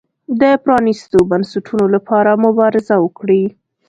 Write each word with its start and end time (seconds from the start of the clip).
د 0.41 0.43
پرانیستو 0.63 1.19
بنسټونو 1.31 1.85
لپاره 1.95 2.31
مبارزه 2.45 2.95
وکړي. 3.01 3.43